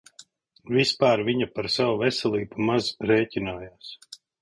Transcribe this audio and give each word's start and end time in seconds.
Vispār 0.77 1.23
viņa 1.27 1.49
par 1.59 1.71
savu 1.75 2.01
veselību 2.01 2.67
maz 2.73 2.91
rēķinājās. 3.13 3.97